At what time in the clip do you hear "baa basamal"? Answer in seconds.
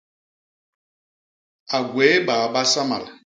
2.27-3.03